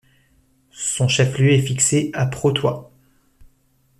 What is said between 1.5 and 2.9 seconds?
est fixé à Prauthoy.